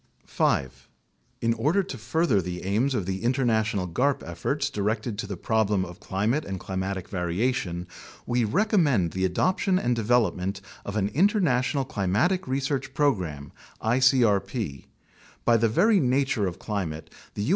5. 0.25 0.89
In 1.41 1.53
order 1.53 1.83
to 1.83 1.95
further 1.95 2.41
the 2.41 2.63
aims 2.63 2.95
of 2.95 3.05
the 3.05 3.23
international 3.23 3.87
garp 3.87 4.27
efforts 4.27 4.71
directed 4.71 5.19
to 5.19 5.27
the 5.27 5.37
problem 5.37 5.85
of 5.85 5.99
climate 5.99 6.43
and 6.43 6.59
climatic 6.59 7.07
variation, 7.07 7.85
we 8.25 8.43
recommend 8.43 9.11
the 9.11 9.25
adoption 9.25 9.77
and 9.77 9.95
development 9.95 10.59
of 10.85 10.95
an 10.95 11.09
International 11.09 11.85
Climatic 11.85 12.47
Research 12.47 12.91
12 12.95 13.17
UNDERSTANDING 13.21 13.51
CLIMATIC 13.79 14.01
CHANGE 14.01 14.19
Program 14.19 14.41
(icrp). 14.43 14.85
By 15.45 15.57
the 15.57 15.69
very 15.69 15.99
nature 15.99 16.47
of 16.47 16.57
climate, 16.57 17.13
the 17.35 17.43
U. 17.43 17.49